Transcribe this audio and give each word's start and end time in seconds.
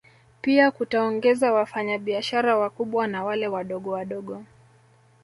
Pia 0.41 0.71
kutaongeza 0.71 1.53
wafanya 1.53 1.97
biashara 1.97 2.57
wakubwa 2.57 3.07
na 3.07 3.23
wale 3.23 3.47
wadogowadogo 3.47 4.43